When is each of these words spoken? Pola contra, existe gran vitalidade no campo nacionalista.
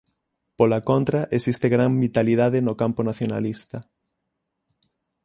Pola 0.57 0.79
contra, 0.89 1.21
existe 1.37 1.67
gran 1.75 1.91
vitalidade 2.05 2.57
no 2.65 2.73
campo 2.81 3.01
nacionalista. 3.09 3.77